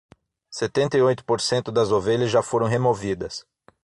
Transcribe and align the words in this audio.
Setenta 0.49 0.97
e 0.97 1.01
oito 1.03 1.23
por 1.23 1.39
cento 1.39 1.71
das 1.71 1.91
ovelhas 1.91 2.31
já 2.31 2.41
foram 2.41 2.65
removidas 2.65 3.45